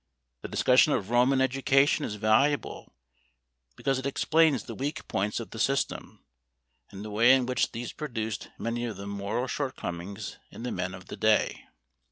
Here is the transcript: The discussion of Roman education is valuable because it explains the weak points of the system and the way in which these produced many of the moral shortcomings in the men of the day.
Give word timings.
The 0.41 0.47
discussion 0.47 0.93
of 0.93 1.11
Roman 1.11 1.41
education 1.41 2.05
is 2.05 2.15
valuable 2.15 2.91
because 3.75 3.99
it 3.99 4.07
explains 4.07 4.63
the 4.63 4.73
weak 4.73 5.07
points 5.07 5.39
of 5.39 5.51
the 5.51 5.59
system 5.59 6.25
and 6.89 7.05
the 7.05 7.11
way 7.11 7.31
in 7.35 7.45
which 7.45 7.71
these 7.71 7.93
produced 7.93 8.49
many 8.57 8.85
of 8.85 8.97
the 8.97 9.05
moral 9.05 9.45
shortcomings 9.45 10.39
in 10.49 10.63
the 10.63 10.71
men 10.71 10.95
of 10.95 11.05
the 11.05 11.17
day. 11.17 11.65